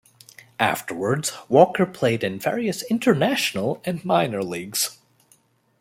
[0.59, 4.97] Afterwards, Walker played in various international and minor leagues.